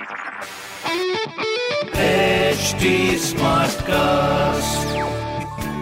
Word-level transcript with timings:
HD 0.00 0.06
Smartcast. 3.24 4.86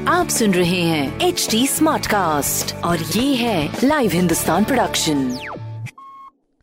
आप 0.09 0.29
सुन 0.29 0.55
रहे 0.55 0.81
हैं 0.83 1.21
एच 1.21 1.47
डी 1.51 1.67
स्मार्ट 1.67 2.07
कास्ट 2.07 2.75
और 2.85 2.99
ये 2.99 3.35
है 3.35 3.79
लाइव 3.85 4.11
हिंदुस्तान 4.11 4.65
प्रोडक्शन 4.65 5.39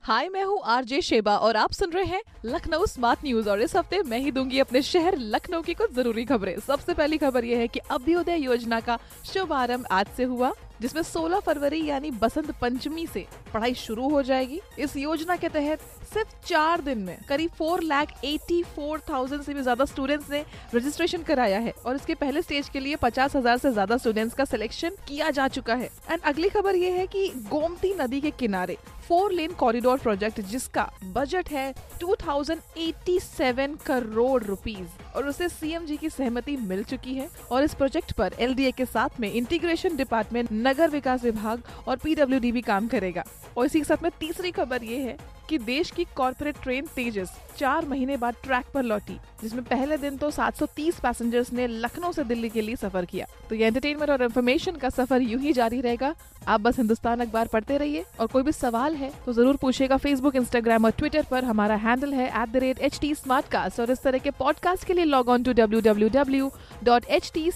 हाय 0.04 0.30
मैं 0.30 0.44
हूँ 0.44 0.60
आरजे 0.66 1.02
शेबा 1.02 1.38
और 1.38 1.56
आप 1.56 1.72
सुन 1.72 1.92
रहे 1.92 2.06
हैं 2.06 2.22
लखनऊ 2.46 2.86
स्मार्ट 2.86 3.20
न्यूज़ 3.24 3.50
और 3.50 3.62
इस 3.62 3.76
हफ़्ते 3.76 4.02
मैं 4.04 4.20
ही 4.20 4.32
दूँगी 4.32 4.60
अपने 4.60 4.82
शहर 4.82 5.18
लखनऊ 5.18 5.62
की 5.62 5.74
कुछ 5.74 5.94
ज़रूरी 5.94 6.26
खबरें। 6.26 6.56
सबसे 6.68 6.94
पहली 6.94 7.18
खबर 7.18 7.46
ये 7.46 7.56
है 7.56 7.68
कि 7.68 7.80
अभ्युदय 7.92 8.38
योजना 8.38 8.80
का 8.80 9.00
शुभारंभ 9.34 9.86
आज 9.92 10.08
से 10.18 10.24
हुआ। 10.24 10.52
जिसमें 10.82 11.02
16 11.04 11.40
फरवरी 11.42 11.84
यानी 11.86 12.12
बसंत 12.14 12.52
पंचमी 12.62 13.06
से 13.08 13.26
पढ़ाई 13.54 13.74
शुरू 13.76 14.10
हो 14.10 14.22
जाएगी। 14.24 14.60
इस 14.80 14.96
योजना 14.98 15.36
के 15.36 15.50
तहत 15.50 15.82
सिर्फ़ 16.14 16.36
चार 16.48 16.82
दिन 16.82 16.98
में 17.00 17.18
करीब 17.30 17.52
four 17.58 17.82
lakh 17.84 18.14
eighty 18.26 18.62
four 18.66 19.02
thousand 19.10 19.42
से 19.44 19.54
भी 19.54 19.62
ज़्यादा 19.62 19.86
स्टूडेंट्स 19.86 20.30
ने 20.32 20.44
रजिस्ट्रेशन 20.76 21.24
कराया 21.24 21.60
है 21.60 21.74
और 21.86 21.96
इसके 21.96 22.16
पहले 22.16 22.42
स्टेज 22.42 22.70
के 22.70 22.80
लिए 22.80 22.96
पचास 23.02 23.36
हज़ार 23.36 23.58
से 23.58 23.72
ज़्यादा 23.72 23.98
स्टूडेंट्स 23.98 24.36
का 24.36 24.46
सिलेक्शन 24.46 24.92
किया 25.08 25.30
जा 25.32 25.48
चुका 25.50 25.76
है। 25.76 25.90
एंड 26.12 26.22
अगली 26.24 26.50
खबर 26.50 26.76
ये 26.76 26.92
है 26.92 27.08
कि 27.08 27.28
गोमती 27.50 27.94
नदी 28.02 28.22
के 28.22 28.32
किनारे 28.34 28.78
फोर 29.08 29.32
लेन 29.32 29.52
कॉरिडोर 29.54 29.98
प्रोजेक्ट 30.00 30.42
जिसका 30.44 30.90
बजट 31.16 31.50
है 31.52 31.74
2087 32.00 33.76
करोड़ 33.86 34.44
रुपीस 34.44 34.98
और 35.16 35.28
उसे 35.28 35.50
सीएम 35.50 35.86
जी 35.86 35.98
की 35.98 36.10
सहमति 36.10 36.56
मिल 36.58 36.84
चुकी 36.84 37.14
है 37.14 37.30
और 37.52 37.64
इस 37.64 37.74
प्रोजेक्ट 37.74 38.12
पर 38.12 38.34
एलडीए 38.40 38.72
के 38.72 38.86
साथ 38.86 39.20
में 39.20 39.32
इंटीग्रेशन 39.32 39.96
डिपार्टमेंट 39.96 40.50
नगर 40.52 40.90
विकास 40.90 41.24
विभाग 41.24 41.64
और 41.88 41.98
पीडब्ल्यूडी 41.98 42.52
भी 42.52 42.62
काम 42.62 42.88
करेगा। 42.88 43.24
और 43.58 43.66
इसी 43.66 43.80
के 43.80 43.86
साथ 43.86 44.04
में 44.04 44.12
तीसरी 44.20 44.52
खबर 44.52 44.84
ये 44.84 44.98
है 44.98 45.18
कि 45.50 45.58
देश 45.58 45.92
की 45.92 46.06
कॉरपोरेट 46.16 46.62
ट्रेन 46.64 46.86
तेजस 46.96 47.38
चार 47.58 47.86
महीने 47.86 48.18
बाद 48.18 48.36
ट्रैक 48.44 48.66
पर 48.74 48.84
लौटी, 48.84 49.18
जिसमें 49.42 49.64
पहले 49.64 49.98
दिन 49.98 50.18
तो 50.18 50.30
730 50.32 51.00
पैसेंजर्स 51.00 51.52
ने 51.54 51.68
लखनऊ 51.68 52.12
से 52.12 52.24
दिल्ली 52.24 52.50
के 52.50 52.62
लिए 52.62 52.76
सफ़र 52.76 53.06
किया। 53.06 53.26
तो 53.50 53.56
ये 53.56 53.68
एंटरटेनमेंट 53.68 54.10
और 54.10 54.24
इन्फॉर्मेशन 54.24 54.76
का 54.76 54.90
सफ़र 54.90 55.22
यूँ 55.22 55.40
ही 55.42 55.54
जारी 55.54 55.82
रहेगा। 55.82 56.14
आप 56.48 56.62
बस 56.62 56.78
हिंदुस्तान 56.78 57.20
अखबार 57.20 57.48
पढ़ते 57.48 57.78
रहिए। 57.78 58.04
और 58.20 58.28
कोई 58.28 58.44
भी 58.44 58.52
सवाल 58.52 58.96
है 58.96 59.12
तो 59.26 59.34
ज़रूर 59.34 59.56
पूछेगा 59.56 59.98
फेसबुक 59.98 60.36
इंस्टाग्राम 60.36 60.86
और 60.86 60.92
ट्विटर 60.92 61.26
पर। 61.32 61.44
हमारा 61.44 61.76
हैंडल 61.78 62.14
है 62.14 62.28
एट 62.44 63.80
और 63.80 63.92
इस 63.92 64.04
तरह 64.04 64.18
के 64.18 64.32
पॉडकास्ट 64.40 64.88
के 64.88 64.94
लिए 64.94 65.06
log 65.06 65.30
on 65.30 65.44
to 65.44 65.54
W 65.54 65.82
W 65.82 66.10
W 66.10 66.52
dot 66.84 67.06
H 67.10 67.32
T 67.34 67.50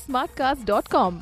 dot 0.65 0.87
com 0.87 1.21